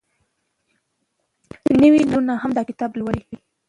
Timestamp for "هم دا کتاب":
2.43-2.91